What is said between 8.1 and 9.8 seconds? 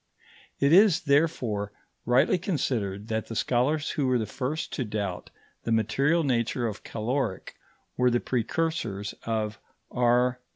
precursors of